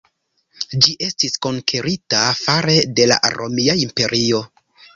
[0.85, 4.45] Ĝi estis konkerita fare de la Romia Imperio.